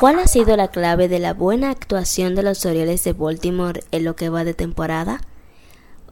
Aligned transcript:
¿Cuál 0.00 0.18
ha 0.18 0.26
sido 0.26 0.56
la 0.56 0.68
clave 0.68 1.08
de 1.08 1.18
la 1.18 1.34
buena 1.34 1.68
actuación 1.68 2.34
de 2.34 2.42
los 2.42 2.64
Orioles 2.64 3.04
de 3.04 3.12
Baltimore 3.12 3.84
en 3.90 4.04
lo 4.04 4.16
que 4.16 4.30
va 4.30 4.44
de 4.44 4.54
temporada? 4.54 5.20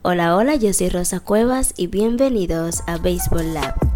Hola, 0.03 0.37
hola, 0.37 0.57
yo 0.57 0.75
soy 0.75 0.91
Rosa 0.91 1.21
Cuevas 1.21 1.73
y 1.75 1.87
bienvenidos 1.87 2.83
a 2.87 2.99
Baseball 2.99 3.55
Lab. 3.55 3.88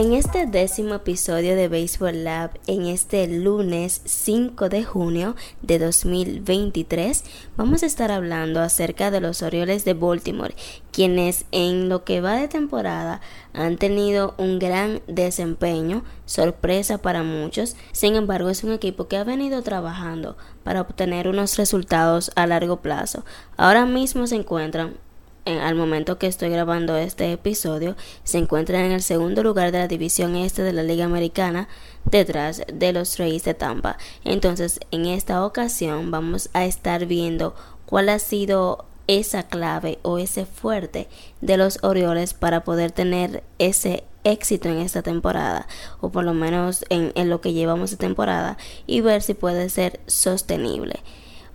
En 0.00 0.14
este 0.14 0.46
décimo 0.46 0.94
episodio 0.94 1.54
de 1.54 1.68
Baseball 1.68 2.24
Lab, 2.24 2.52
en 2.66 2.86
este 2.86 3.28
lunes 3.28 4.00
5 4.06 4.70
de 4.70 4.82
junio 4.82 5.36
de 5.60 5.78
2023, 5.78 7.22
vamos 7.58 7.82
a 7.82 7.86
estar 7.86 8.10
hablando 8.10 8.62
acerca 8.62 9.10
de 9.10 9.20
los 9.20 9.42
Orioles 9.42 9.84
de 9.84 9.92
Baltimore, 9.92 10.54
quienes 10.90 11.44
en 11.52 11.90
lo 11.90 12.02
que 12.04 12.22
va 12.22 12.36
de 12.36 12.48
temporada 12.48 13.20
han 13.52 13.76
tenido 13.76 14.34
un 14.38 14.58
gran 14.58 15.02
desempeño, 15.06 16.02
sorpresa 16.24 16.96
para 16.96 17.22
muchos, 17.22 17.76
sin 17.92 18.16
embargo 18.16 18.48
es 18.48 18.64
un 18.64 18.72
equipo 18.72 19.06
que 19.06 19.18
ha 19.18 19.24
venido 19.24 19.60
trabajando 19.60 20.38
para 20.64 20.80
obtener 20.80 21.28
unos 21.28 21.58
resultados 21.58 22.32
a 22.36 22.46
largo 22.46 22.80
plazo. 22.80 23.26
Ahora 23.58 23.84
mismo 23.84 24.26
se 24.26 24.36
encuentran 24.36 24.96
al 25.44 25.74
momento 25.74 26.18
que 26.18 26.26
estoy 26.26 26.50
grabando 26.50 26.96
este 26.96 27.32
episodio, 27.32 27.96
se 28.24 28.38
encuentran 28.38 28.84
en 28.84 28.92
el 28.92 29.02
segundo 29.02 29.42
lugar 29.42 29.72
de 29.72 29.78
la 29.78 29.88
división 29.88 30.36
este 30.36 30.62
de 30.62 30.72
la 30.72 30.82
Liga 30.82 31.04
Americana, 31.04 31.68
detrás 32.04 32.62
de 32.72 32.92
los 32.92 33.18
Rays 33.18 33.44
de 33.44 33.54
Tampa. 33.54 33.98
Entonces, 34.24 34.80
en 34.90 35.06
esta 35.06 35.44
ocasión 35.44 36.10
vamos 36.10 36.50
a 36.52 36.64
estar 36.64 37.06
viendo 37.06 37.54
cuál 37.86 38.08
ha 38.08 38.18
sido 38.18 38.86
esa 39.06 39.42
clave 39.42 39.98
o 40.02 40.18
ese 40.18 40.46
fuerte 40.46 41.08
de 41.40 41.56
los 41.56 41.78
Orioles 41.82 42.32
para 42.32 42.62
poder 42.62 42.92
tener 42.92 43.42
ese 43.58 44.04
éxito 44.22 44.68
en 44.68 44.78
esta 44.78 45.02
temporada 45.02 45.66
o 46.00 46.10
por 46.10 46.24
lo 46.24 46.34
menos 46.34 46.84
en, 46.90 47.12
en 47.14 47.28
lo 47.30 47.40
que 47.40 47.52
llevamos 47.52 47.90
de 47.90 47.96
temporada 47.96 48.56
y 48.86 49.00
ver 49.00 49.22
si 49.22 49.34
puede 49.34 49.68
ser 49.68 49.98
sostenible. 50.06 51.00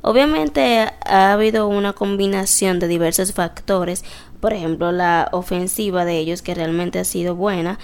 Obviamente 0.08 0.88
ha 1.04 1.34
habido 1.34 1.68
una 1.68 1.94
combinación 1.94 2.78
de 2.78 2.88
diversos 2.88 3.34
factores, 3.34 4.06
por 4.40 4.54
ejemplo 4.54 4.92
la 4.92 5.30
ofensiva 5.32 6.06
de 6.06 6.20
ellos 6.20 6.44
que 6.44 6.54
realmente 6.54 7.00
ha 7.00 7.04
sido 7.04 7.34
buena, 7.34 7.80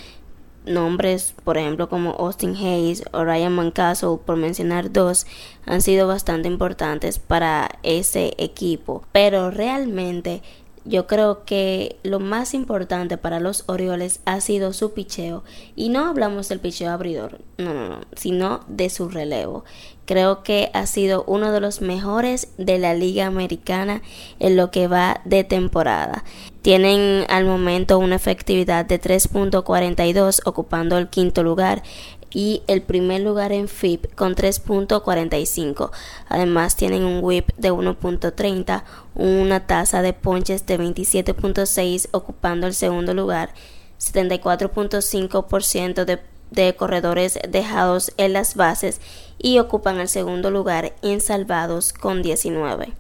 nombres 0.63 1.33
por 1.43 1.57
ejemplo 1.57 1.89
como 1.89 2.11
Austin 2.11 2.55
Hayes 2.55 3.05
o 3.11 3.23
Ryan 3.23 3.55
Mancastle 3.55 4.19
por 4.23 4.35
mencionar 4.35 4.91
dos 4.91 5.25
han 5.65 5.81
sido 5.81 6.07
bastante 6.07 6.47
importantes 6.47 7.17
para 7.17 7.79
ese 7.81 8.35
equipo, 8.37 9.03
pero 9.11 9.49
realmente 9.49 10.43
yo 10.85 11.07
creo 11.07 11.45
que 11.45 11.97
lo 12.03 12.19
más 12.19 12.53
importante 12.53 13.17
para 13.17 13.39
los 13.39 13.63
Orioles 13.67 14.19
ha 14.25 14.41
sido 14.41 14.73
su 14.73 14.93
picheo. 14.93 15.43
Y 15.75 15.89
no 15.89 16.07
hablamos 16.07 16.49
del 16.49 16.59
picheo 16.59 16.91
abridor, 16.91 17.39
no, 17.57 17.73
no, 17.73 17.89
no, 17.89 18.01
sino 18.15 18.61
de 18.67 18.89
su 18.89 19.09
relevo. 19.09 19.63
Creo 20.05 20.43
que 20.43 20.71
ha 20.73 20.87
sido 20.87 21.23
uno 21.27 21.51
de 21.51 21.61
los 21.61 21.81
mejores 21.81 22.49
de 22.57 22.79
la 22.79 22.93
Liga 22.93 23.27
Americana 23.27 24.01
en 24.39 24.57
lo 24.57 24.71
que 24.71 24.87
va 24.87 25.21
de 25.25 25.43
temporada. 25.43 26.23
Tienen 26.61 27.25
al 27.29 27.45
momento 27.45 27.97
una 27.97 28.15
efectividad 28.15 28.85
de 28.85 28.99
3.42 28.99 30.41
ocupando 30.45 30.97
el 30.97 31.09
quinto 31.09 31.43
lugar 31.43 31.83
y 32.33 32.63
el 32.67 32.81
primer 32.81 33.21
lugar 33.21 33.51
en 33.51 33.67
FIP 33.67 34.13
con 34.15 34.35
3.45. 34.35 35.91
Además 36.27 36.75
tienen 36.75 37.03
un 37.03 37.23
WIP 37.23 37.49
de 37.57 37.71
1.30, 37.71 38.83
una 39.15 39.67
tasa 39.67 40.01
de 40.01 40.13
ponches 40.13 40.65
de 40.65 40.79
27.6 40.79 42.09
ocupando 42.11 42.67
el 42.67 42.73
segundo 42.73 43.13
lugar, 43.13 43.53
74.5% 43.99 46.05
de, 46.05 46.19
de 46.49 46.75
corredores 46.75 47.39
dejados 47.47 48.11
en 48.17 48.33
las 48.33 48.55
bases 48.55 48.99
y 49.37 49.59
ocupan 49.59 49.99
el 49.99 50.09
segundo 50.09 50.51
lugar 50.51 50.93
en 51.01 51.21
salvados 51.21 51.93
con 51.93 52.21
19. 52.21 52.93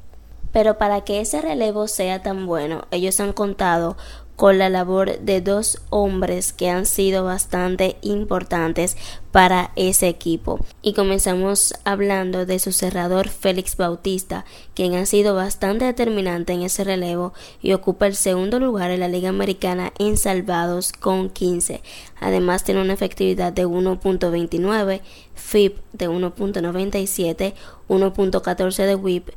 Pero 0.51 0.77
para 0.77 1.01
que 1.01 1.21
ese 1.21 1.41
relevo 1.41 1.87
sea 1.87 2.21
tan 2.21 2.45
bueno, 2.45 2.85
ellos 2.91 3.19
han 3.19 3.33
contado 3.33 3.97
con 4.41 4.57
la 4.57 4.69
labor 4.69 5.19
de 5.19 5.39
dos 5.39 5.83
hombres 5.91 6.51
que 6.51 6.67
han 6.67 6.87
sido 6.87 7.23
bastante 7.23 7.97
importantes 8.01 8.97
para 9.31 9.69
ese 9.75 10.07
equipo. 10.07 10.65
Y 10.81 10.93
comenzamos 10.93 11.75
hablando 11.83 12.47
de 12.47 12.57
su 12.57 12.71
cerrador 12.71 13.29
Félix 13.29 13.77
Bautista, 13.77 14.43
quien 14.73 14.95
ha 14.95 15.05
sido 15.05 15.35
bastante 15.35 15.85
determinante 15.85 16.53
en 16.53 16.63
ese 16.63 16.83
relevo 16.83 17.33
y 17.61 17.73
ocupa 17.73 18.07
el 18.07 18.15
segundo 18.15 18.59
lugar 18.59 18.89
en 18.89 19.01
la 19.01 19.09
Liga 19.09 19.29
Americana 19.29 19.93
en 19.99 20.17
salvados 20.17 20.91
con 20.91 21.29
15. 21.29 21.83
Además 22.19 22.63
tiene 22.63 22.81
una 22.81 22.93
efectividad 22.93 23.53
de 23.53 23.67
1.29, 23.67 25.01
FIP 25.35 25.77
de 25.93 26.09
1.97, 26.09 27.53
1.14 27.89 28.85
de 28.87 28.95
WIP, 28.95 29.29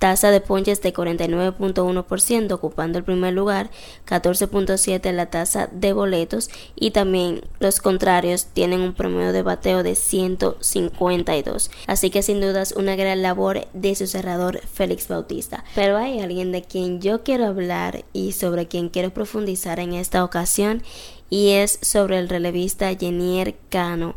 tasa 0.00 0.30
de 0.30 0.40
ponches 0.40 0.80
de 0.80 0.92
49.1%, 0.92 2.52
ocupando 2.52 2.98
el 2.98 3.04
primer 3.04 3.34
lugar, 3.34 3.70
14.7% 4.08 5.12
la 5.12 5.26
tasa 5.26 5.68
de 5.70 5.92
boletos 5.92 6.48
y 6.74 6.90
también 6.90 7.42
los 7.60 7.80
contrarios 7.80 8.46
tienen 8.46 8.80
un 8.80 8.94
promedio 8.94 9.32
de 9.32 9.42
bateo 9.42 9.82
de 9.82 9.94
152. 9.94 11.70
Así 11.86 12.08
que 12.10 12.22
sin 12.22 12.40
dudas 12.40 12.72
una 12.76 12.96
gran 12.96 13.20
labor 13.20 13.66
de 13.74 13.94
su 13.94 14.06
cerrador 14.06 14.60
Félix 14.66 15.06
Bautista. 15.06 15.64
Pero 15.74 15.98
hay 15.98 16.20
alguien 16.20 16.50
de 16.50 16.62
quien 16.62 17.02
yo 17.02 17.22
quiero 17.22 17.44
hablar 17.44 18.04
y 18.14 18.32
sobre 18.32 18.66
quien 18.66 18.88
quiero 18.88 19.10
profundizar 19.10 19.80
en 19.80 19.92
esta 19.92 20.24
ocasión 20.24 20.82
y 21.28 21.50
es 21.50 21.78
sobre 21.82 22.18
el 22.18 22.30
relevista 22.30 22.94
Jenier 22.96 23.54
Cano 23.68 24.14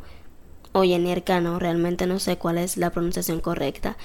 o 0.71 0.83
Jenier 0.83 1.23
Cano, 1.23 1.59
realmente 1.59 2.07
no 2.07 2.19
sé 2.19 2.37
cuál 2.37 2.57
es 2.57 2.77
la 2.77 2.89
pronunciación 2.89 3.39
correcta, 3.41 3.95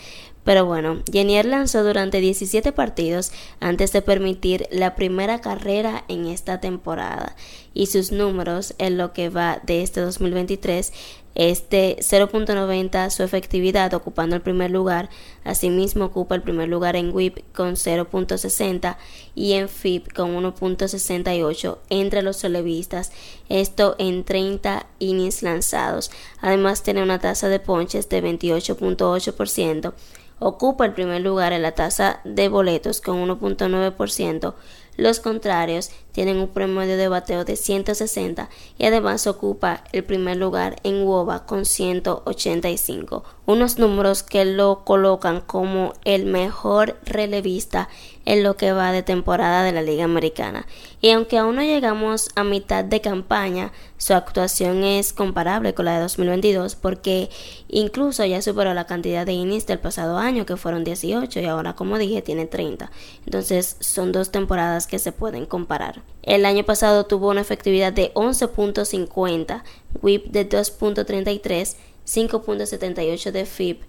pero 0.48 0.64
bueno, 0.64 1.02
Jenier 1.12 1.44
lanzó 1.44 1.84
durante 1.84 2.22
17 2.22 2.72
partidos 2.72 3.32
antes 3.60 3.92
de 3.92 4.00
permitir 4.00 4.66
la 4.70 4.94
primera 4.94 5.42
carrera 5.42 6.06
en 6.08 6.24
esta 6.24 6.58
temporada 6.58 7.36
y 7.74 7.84
sus 7.84 8.12
números 8.12 8.72
en 8.78 8.96
lo 8.96 9.12
que 9.12 9.28
va 9.28 9.60
de 9.66 9.82
este 9.82 10.00
2023 10.00 10.90
este 11.34 11.98
0.90 12.00 13.10
su 13.10 13.22
efectividad 13.24 13.92
ocupando 13.92 14.36
el 14.36 14.42
primer 14.42 14.70
lugar, 14.70 15.10
asimismo 15.44 16.06
ocupa 16.06 16.34
el 16.34 16.42
primer 16.42 16.70
lugar 16.70 16.96
en 16.96 17.14
WIP 17.14 17.40
con 17.54 17.74
0.60 17.74 18.96
y 19.34 19.52
en 19.52 19.68
FIP 19.68 20.14
con 20.14 20.34
1.68 20.34 21.78
entre 21.90 22.22
los 22.22 22.42
relevistas, 22.42 23.12
esto 23.50 23.96
en 23.98 24.24
30 24.24 24.86
innings 24.98 25.42
lanzados. 25.42 26.10
Además 26.40 26.82
tiene 26.82 27.02
una 27.02 27.18
tasa 27.18 27.50
de 27.50 27.60
ponches 27.60 28.08
de 28.08 28.22
28.8% 28.22 29.92
ocupa 30.38 30.84
el 30.84 30.92
primer 30.92 31.20
lugar 31.20 31.52
en 31.52 31.62
la 31.62 31.72
tasa 31.72 32.20
de 32.24 32.48
boletos 32.48 33.00
con 33.00 33.16
1.9%. 33.28 34.54
Los 34.98 35.20
contrarios 35.20 35.92
tienen 36.10 36.38
un 36.38 36.48
promedio 36.48 36.96
de 36.96 37.06
bateo 37.06 37.44
de 37.44 37.54
160 37.54 38.48
y 38.78 38.84
además 38.84 39.28
ocupa 39.28 39.84
el 39.92 40.02
primer 40.02 40.36
lugar 40.36 40.74
en 40.82 41.04
WOBA 41.04 41.46
con 41.46 41.64
185, 41.64 43.22
unos 43.46 43.78
números 43.78 44.24
que 44.24 44.44
lo 44.44 44.84
colocan 44.84 45.40
como 45.40 45.92
el 46.04 46.26
mejor 46.26 46.98
relevista 47.04 47.88
en 48.24 48.42
lo 48.42 48.56
que 48.56 48.72
va 48.72 48.90
de 48.90 49.04
temporada 49.04 49.62
de 49.62 49.70
la 49.70 49.82
Liga 49.82 50.02
Americana. 50.02 50.66
Y 51.00 51.10
aunque 51.10 51.38
aún 51.38 51.54
no 51.54 51.62
llegamos 51.62 52.30
a 52.34 52.42
mitad 52.42 52.84
de 52.84 53.00
campaña, 53.00 53.70
su 53.96 54.14
actuación 54.14 54.82
es 54.82 55.12
comparable 55.12 55.74
con 55.74 55.84
la 55.84 55.94
de 55.94 56.00
2022 56.00 56.74
porque 56.74 57.30
incluso 57.68 58.24
ya 58.24 58.42
superó 58.42 58.74
la 58.74 58.86
cantidad 58.86 59.24
de 59.24 59.32
innings 59.32 59.66
del 59.66 59.78
pasado 59.78 60.18
año 60.18 60.44
que 60.44 60.56
fueron 60.56 60.82
18 60.82 61.38
y 61.38 61.44
ahora 61.44 61.74
como 61.74 61.96
dije 61.98 62.20
tiene 62.20 62.46
30. 62.46 62.90
Entonces 63.24 63.76
son 63.78 64.10
dos 64.10 64.32
temporadas 64.32 64.87
que 64.88 64.98
se 64.98 65.12
pueden 65.12 65.46
comparar. 65.46 66.02
El 66.22 66.44
año 66.44 66.64
pasado 66.64 67.06
tuvo 67.06 67.28
una 67.30 67.40
efectividad 67.40 67.92
de 67.92 68.12
11.50, 68.14 69.62
WIP 70.02 70.26
de 70.26 70.48
2.33, 70.48 71.76
5.78 72.06 73.30
de 73.30 73.46
FIP, 73.46 73.82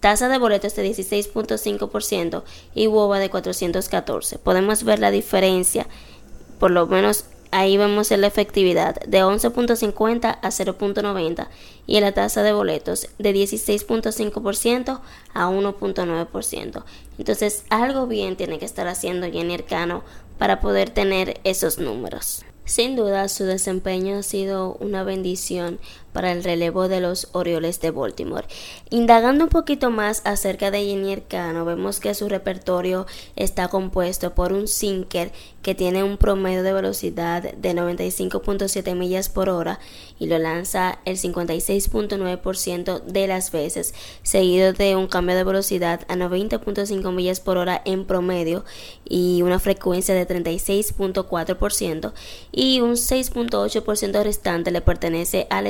tasa 0.00 0.28
de 0.28 0.38
boletos 0.38 0.74
de 0.76 0.88
16.5% 0.88 2.42
y 2.74 2.86
WOBA 2.86 3.18
de 3.18 3.30
414. 3.30 4.38
Podemos 4.38 4.84
ver 4.84 4.98
la 4.98 5.10
diferencia, 5.10 5.86
por 6.58 6.70
lo 6.70 6.86
menos 6.86 7.24
ahí 7.52 7.76
vemos 7.76 8.10
la 8.10 8.26
efectividad 8.26 8.96
de 9.02 9.22
11.50 9.22 10.38
a 10.42 10.48
0.90 10.48 11.48
y 11.86 12.00
la 12.00 12.12
tasa 12.12 12.42
de 12.42 12.52
boletos 12.52 13.08
de 13.18 13.32
16.5% 13.32 15.00
a 15.34 15.48
1.9%. 15.48 16.84
Entonces 17.18 17.64
algo 17.68 18.06
bien 18.06 18.36
tiene 18.36 18.58
que 18.58 18.64
estar 18.64 18.88
haciendo 18.88 19.30
Jenny 19.30 19.54
Arcano 19.54 20.02
para 20.38 20.60
poder 20.60 20.90
tener 20.90 21.40
esos 21.44 21.78
números. 21.78 22.44
Sin 22.64 22.94
duda 22.94 23.28
su 23.28 23.44
desempeño 23.44 24.18
ha 24.18 24.22
sido 24.22 24.74
una 24.74 25.02
bendición 25.02 25.80
para 26.12 26.32
el 26.32 26.44
relevo 26.44 26.88
de 26.88 27.00
los 27.00 27.28
Orioles 27.32 27.80
de 27.80 27.90
Baltimore. 27.90 28.46
Indagando 28.90 29.44
un 29.44 29.50
poquito 29.50 29.90
más 29.90 30.22
acerca 30.24 30.70
de 30.70 30.84
Jenny 30.84 31.22
Cano, 31.28 31.64
vemos 31.64 32.00
que 32.00 32.14
su 32.14 32.28
repertorio 32.28 33.06
está 33.36 33.68
compuesto 33.68 34.34
por 34.34 34.52
un 34.52 34.68
sinker 34.68 35.32
que 35.62 35.74
tiene 35.74 36.02
un 36.02 36.16
promedio 36.16 36.62
de 36.62 36.72
velocidad 36.72 37.42
de 37.42 37.74
95.7 37.74 38.94
millas 38.94 39.28
por 39.28 39.48
hora 39.48 39.78
y 40.18 40.26
lo 40.26 40.38
lanza 40.38 40.98
el 41.04 41.16
56.9% 41.16 43.02
de 43.02 43.26
las 43.26 43.52
veces, 43.52 43.94
seguido 44.22 44.72
de 44.72 44.96
un 44.96 45.06
cambio 45.06 45.36
de 45.36 45.44
velocidad 45.44 46.00
a 46.08 46.16
90.5 46.16 47.12
millas 47.12 47.40
por 47.40 47.58
hora 47.58 47.80
en 47.84 48.04
promedio 48.04 48.64
y 49.08 49.42
una 49.42 49.58
frecuencia 49.58 50.14
de 50.14 50.26
36.4% 50.26 52.12
y 52.50 52.80
un 52.80 52.92
6.8% 52.92 54.22
restante 54.22 54.70
le 54.70 54.80
pertenece 54.80 55.46
al 55.50 55.66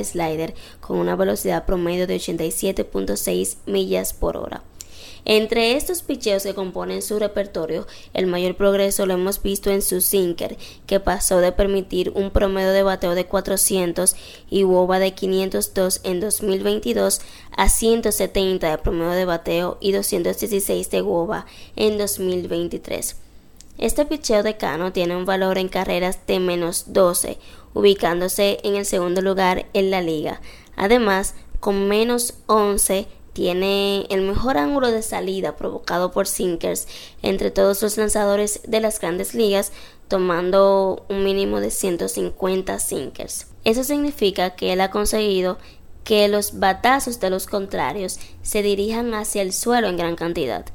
con 0.81 0.99
una 0.99 1.17
velocidad 1.17 1.67
promedio 1.67 2.07
de 2.07 2.17
87.6 2.17 3.57
millas 3.67 4.13
por 4.13 4.37
hora. 4.37 4.63
Entre 5.25 5.77
estos 5.77 6.03
picheos 6.03 6.43
que 6.43 6.55
componen 6.55 7.01
su 7.01 7.21
repertorio, 7.21 7.87
el 8.13 8.27
mayor 8.27 8.57
progreso 8.57 9.07
lo 9.07 9.15
hemos 9.15 9.41
visto 9.41 9.71
en 9.71 9.81
su 9.81 10.01
sinker, 10.01 10.57
que 10.87 10.99
pasó 10.99 11.39
de 11.39 11.53
permitir 11.53 12.11
un 12.17 12.33
promedio 12.33 12.73
de 12.73 12.83
bateo 12.83 13.15
de 13.15 13.27
400 13.27 14.17
y 14.51 14.65
WOBA 14.65 14.99
de 14.99 15.15
502 15.15 16.01
en 16.03 16.19
2022 16.19 17.21
a 17.57 17.69
170 17.69 18.69
de 18.69 18.79
promedio 18.79 19.13
de 19.13 19.25
bateo 19.25 19.79
y 19.81 19.93
216 19.93 20.91
de 20.91 21.03
WOBA 21.03 21.47
en 21.77 21.99
2023. 21.99 23.17
Este 23.83 24.05
picheo 24.05 24.45
de 24.45 24.57
Cano 24.57 24.93
tiene 24.93 25.17
un 25.17 25.25
valor 25.25 25.59
en 25.59 25.69
carreras 25.69 26.21
de 26.29 26.39
menos 26.39 26.93
12, 26.93 27.37
ubicándose 27.75 28.61
en 28.63 28.77
el 28.77 28.87
segundo 28.87 29.23
lugar 29.23 29.67
en 29.73 29.91
la 29.91 30.01
liga. 30.01 30.41
Además, 30.77 31.35
con 31.59 31.89
menos 31.89 32.35
11 32.47 33.09
tiene 33.33 34.07
el 34.09 34.21
mejor 34.21 34.57
ángulo 34.57 34.93
de 34.93 35.03
salida 35.03 35.57
provocado 35.57 36.13
por 36.13 36.29
sinkers 36.29 36.87
entre 37.23 37.51
todos 37.51 37.83
los 37.83 37.97
lanzadores 37.97 38.61
de 38.69 38.79
las 38.79 39.01
grandes 39.01 39.35
ligas, 39.35 39.73
tomando 40.07 41.05
un 41.09 41.25
mínimo 41.25 41.59
de 41.59 41.73
150 41.73 42.79
sinkers. 42.79 43.49
Eso 43.65 43.83
significa 43.83 44.51
que 44.51 44.73
él 44.73 44.81
ha 44.81 44.93
conseguido 44.93 45.59
que 46.05 46.29
los 46.29 46.61
batazos 46.61 47.19
de 47.19 47.31
los 47.31 47.49
contrarios 47.49 48.21
se 48.43 48.63
dirijan 48.63 49.13
hacia 49.15 49.43
el 49.43 49.53
suelo 49.53 49.89
en 49.89 49.97
gran 49.97 50.15
cantidad. 50.15 50.67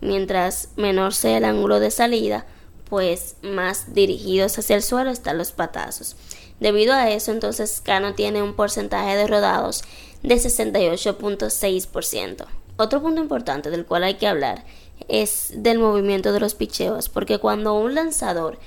Mientras 0.00 0.68
menor 0.76 1.14
sea 1.14 1.38
el 1.38 1.44
ángulo 1.44 1.80
de 1.80 1.90
salida, 1.90 2.46
pues 2.88 3.36
más 3.42 3.94
dirigidos 3.94 4.58
hacia 4.58 4.76
el 4.76 4.82
suelo 4.82 5.10
están 5.10 5.38
los 5.38 5.54
batazos. 5.54 6.16
Debido 6.58 6.92
a 6.92 7.10
eso, 7.10 7.32
entonces 7.32 7.80
Cano 7.80 8.14
tiene 8.14 8.42
un 8.42 8.54
porcentaje 8.54 9.16
de 9.16 9.26
rodados 9.26 9.82
de 10.22 10.34
68.6%. 10.34 12.46
Otro 12.76 13.02
punto 13.02 13.20
importante 13.20 13.70
del 13.70 13.86
cual 13.86 14.04
hay 14.04 14.14
que 14.14 14.26
hablar 14.26 14.64
es 15.08 15.52
del 15.54 15.78
movimiento 15.78 16.32
de 16.32 16.40
los 16.40 16.54
picheos, 16.54 17.08
porque 17.08 17.38
cuando 17.38 17.74
un 17.74 17.94
lanzador 17.94 18.58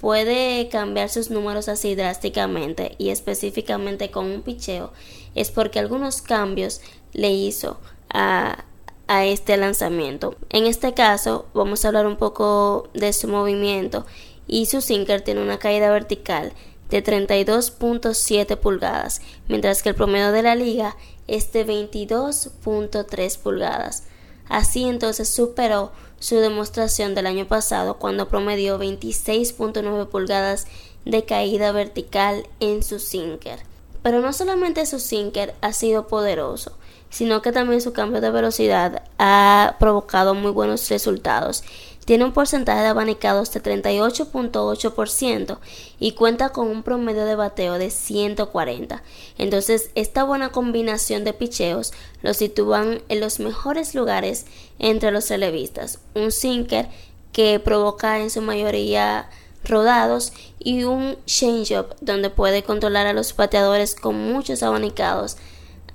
puede 0.00 0.68
cambiar 0.68 1.08
sus 1.08 1.30
números 1.30 1.68
así 1.68 1.94
drásticamente 1.94 2.94
y 2.98 3.10
específicamente 3.10 4.10
con 4.10 4.26
un 4.26 4.42
picheo, 4.42 4.92
es 5.34 5.50
porque 5.50 5.78
algunos 5.78 6.22
cambios 6.22 6.80
le 7.12 7.30
hizo 7.30 7.78
a, 8.08 8.64
a 9.10 9.24
este 9.24 9.56
lanzamiento. 9.56 10.36
En 10.50 10.66
este 10.66 10.94
caso, 10.94 11.46
vamos 11.52 11.84
a 11.84 11.88
hablar 11.88 12.06
un 12.06 12.16
poco 12.16 12.88
de 12.94 13.12
su 13.12 13.26
movimiento 13.26 14.06
y 14.46 14.66
su 14.66 14.80
sinker 14.80 15.20
tiene 15.22 15.42
una 15.42 15.58
caída 15.58 15.90
vertical 15.90 16.52
de 16.90 17.02
32.7 17.02 18.56
pulgadas, 18.56 19.20
mientras 19.48 19.82
que 19.82 19.88
el 19.88 19.94
promedio 19.96 20.30
de 20.30 20.44
la 20.44 20.54
liga 20.54 20.96
es 21.26 21.52
de 21.52 21.66
22.3 21.66 23.38
pulgadas. 23.38 24.04
Así 24.48 24.84
entonces 24.84 25.28
superó 25.28 25.90
su 26.20 26.36
demostración 26.36 27.16
del 27.16 27.26
año 27.26 27.48
pasado 27.48 27.98
cuando 27.98 28.28
promedió 28.28 28.78
26.9 28.78 30.06
pulgadas 30.06 30.68
de 31.04 31.24
caída 31.24 31.72
vertical 31.72 32.46
en 32.60 32.84
su 32.84 33.00
sinker. 33.00 33.69
Pero 34.02 34.20
no 34.20 34.32
solamente 34.32 34.86
su 34.86 34.98
sinker 34.98 35.54
ha 35.60 35.72
sido 35.72 36.06
poderoso, 36.06 36.76
sino 37.10 37.42
que 37.42 37.52
también 37.52 37.80
su 37.80 37.92
cambio 37.92 38.20
de 38.20 38.30
velocidad 38.30 39.02
ha 39.18 39.76
provocado 39.78 40.34
muy 40.34 40.50
buenos 40.50 40.88
resultados 40.88 41.62
tiene 42.10 42.24
un 42.24 42.32
porcentaje 42.32 42.80
de 42.82 42.88
abanicados 42.88 43.52
de 43.52 43.62
38.8% 43.62 45.58
y 46.00 46.12
cuenta 46.12 46.48
con 46.48 46.66
un 46.66 46.82
promedio 46.82 47.24
de 47.24 47.36
bateo 47.36 47.78
de 47.78 47.90
140. 47.90 49.00
Entonces, 49.38 49.90
esta 49.94 50.24
buena 50.24 50.50
combinación 50.50 51.22
de 51.22 51.34
picheos 51.34 51.92
lo 52.22 52.34
sitúan 52.34 53.00
en 53.08 53.20
los 53.20 53.38
mejores 53.38 53.94
lugares 53.94 54.46
entre 54.80 55.12
los 55.12 55.28
relevistas. 55.28 56.00
Un 56.14 56.32
sinker 56.32 56.88
que 57.32 57.60
provoca 57.60 58.18
en 58.18 58.30
su 58.30 58.42
mayoría 58.42 59.28
rodados 59.64 60.32
y 60.58 60.84
un 60.84 61.18
changeup 61.26 61.94
donde 62.00 62.30
puede 62.30 62.62
controlar 62.62 63.06
a 63.06 63.12
los 63.12 63.36
bateadores 63.36 63.94
con 63.94 64.16
muchos 64.16 64.62
abanicados 64.62 65.36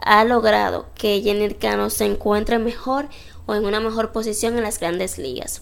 ha 0.02 0.24
logrado 0.24 0.86
que 0.96 1.22
Jenny 1.22 1.54
Cano 1.56 1.90
se 1.90 2.06
encuentre 2.06 2.60
mejor 2.60 3.08
o 3.46 3.56
en 3.56 3.66
una 3.66 3.80
mejor 3.80 4.12
posición 4.12 4.58
en 4.58 4.64
las 4.64 4.80
grandes 4.80 5.18
ligas. 5.18 5.62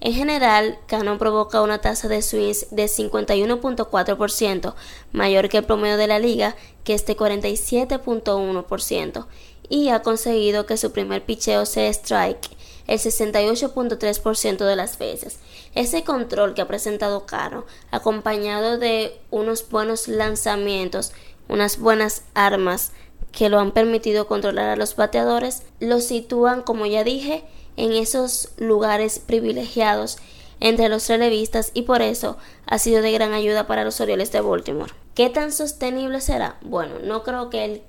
En 0.00 0.12
general, 0.14 0.78
Cano 0.86 1.18
provoca 1.18 1.62
una 1.62 1.78
tasa 1.78 2.08
de 2.08 2.22
swings 2.22 2.68
de 2.72 2.86
51.4%, 2.86 4.74
mayor 5.12 5.48
que 5.48 5.58
el 5.58 5.64
promedio 5.64 5.96
de 5.96 6.08
la 6.08 6.18
liga, 6.18 6.56
que 6.82 6.94
es 6.94 7.06
de 7.06 7.16
47.1%, 7.16 9.26
y 9.68 9.90
ha 9.90 10.02
conseguido 10.02 10.66
que 10.66 10.76
su 10.76 10.90
primer 10.90 11.24
picheo 11.24 11.66
sea 11.66 11.88
strike 11.88 12.50
el 12.86 12.98
68.3% 12.98 14.64
de 14.64 14.76
las 14.76 14.98
veces. 14.98 15.38
Ese 15.74 16.04
control 16.04 16.54
que 16.54 16.62
ha 16.62 16.68
presentado 16.68 17.26
Cano, 17.26 17.64
acompañado 17.90 18.78
de 18.78 19.18
unos 19.30 19.68
buenos 19.68 20.08
lanzamientos, 20.08 21.12
unas 21.48 21.78
buenas 21.78 22.22
armas 22.34 22.92
que 23.32 23.48
lo 23.48 23.58
han 23.58 23.72
permitido 23.72 24.26
controlar 24.26 24.68
a 24.68 24.76
los 24.76 24.96
bateadores, 24.96 25.62
lo 25.80 26.00
sitúan, 26.00 26.62
como 26.62 26.86
ya 26.86 27.02
dije, 27.04 27.44
en 27.76 27.92
esos 27.92 28.50
lugares 28.58 29.18
privilegiados 29.18 30.18
entre 30.60 30.88
los 30.88 31.08
relevistas 31.08 31.72
y 31.74 31.82
por 31.82 32.02
eso 32.02 32.36
ha 32.66 32.78
sido 32.78 33.02
de 33.02 33.10
gran 33.10 33.32
ayuda 33.32 33.66
para 33.66 33.84
los 33.84 34.00
Orioles 34.00 34.30
de 34.30 34.40
Baltimore. 34.40 34.92
¿Qué 35.14 35.28
tan 35.28 35.50
sostenible 35.50 36.20
será? 36.20 36.56
Bueno, 36.62 36.94
no 37.02 37.22
creo 37.22 37.50
que 37.50 37.64
él 37.64 37.82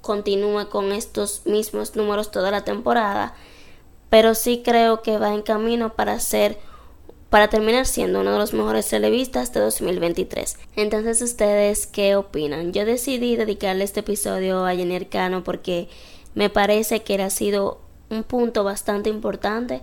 continúe 0.00 0.68
con 0.68 0.92
estos 0.92 1.42
mismos 1.44 1.96
números 1.96 2.30
toda 2.30 2.50
la 2.50 2.64
temporada, 2.64 3.34
pero 4.10 4.34
sí 4.34 4.62
creo 4.64 5.02
que 5.02 5.18
va 5.18 5.32
en 5.32 5.42
camino 5.42 5.94
para 5.94 6.18
ser 6.20 6.58
para 7.30 7.48
terminar 7.48 7.86
siendo 7.86 8.20
uno 8.20 8.32
de 8.32 8.38
los 8.38 8.52
mejores 8.52 8.90
relevistas 8.90 9.52
de 9.52 9.60
2023. 9.60 10.58
Entonces, 10.74 11.22
¿ustedes 11.22 11.86
qué 11.86 12.16
opinan? 12.16 12.72
Yo 12.72 12.84
decidí 12.84 13.36
dedicarle 13.36 13.84
este 13.84 14.00
episodio 14.00 14.66
a 14.66 14.74
Jenny 14.74 15.04
Cano 15.04 15.44
porque 15.44 15.88
me 16.34 16.50
parece 16.50 17.02
que 17.02 17.22
ha 17.22 17.30
sido 17.30 17.80
un 18.10 18.24
punto 18.24 18.64
bastante 18.64 19.08
importante 19.10 19.82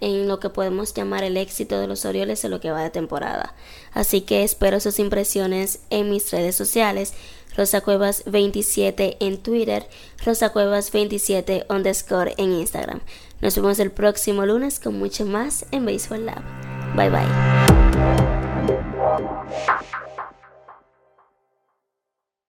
en 0.00 0.28
lo 0.28 0.38
que 0.38 0.50
podemos 0.50 0.94
llamar 0.94 1.24
el 1.24 1.36
éxito 1.36 1.80
de 1.80 1.88
los 1.88 2.04
Orioles 2.04 2.44
en 2.44 2.52
lo 2.52 2.60
que 2.60 2.70
va 2.70 2.82
de 2.82 2.90
temporada. 2.90 3.54
Así 3.92 4.20
que 4.20 4.44
espero 4.44 4.78
sus 4.78 4.98
impresiones 4.98 5.80
en 5.90 6.10
mis 6.10 6.30
redes 6.30 6.54
sociales. 6.54 7.14
Rosa 7.56 7.80
Cuevas 7.82 8.24
27 8.26 9.16
en 9.20 9.38
Twitter, 9.38 9.88
Rosa 10.24 10.50
Cuevas 10.50 10.90
27 10.90 11.66
underscore 11.70 12.34
en 12.36 12.52
Instagram. 12.52 13.00
Nos 13.44 13.56
vemos 13.56 13.78
el 13.78 13.90
próximo 13.90 14.46
lunes 14.46 14.80
con 14.80 14.98
mucho 14.98 15.26
más 15.26 15.66
en 15.70 15.84
Baseball 15.84 16.24
Lab. 16.24 16.42
Bye 16.96 17.10
bye. 17.10 17.20